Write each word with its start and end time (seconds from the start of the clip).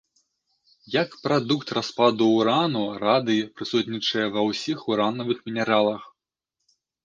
Як 1.01 1.09
прадукт 1.25 1.73
распаду 1.79 2.25
урану, 2.39 2.83
радый 3.05 3.39
прысутнічае 3.61 4.27
ва 4.39 4.49
ўсіх 4.49 4.77
уранавых 4.91 5.37
мінералах. 5.51 6.13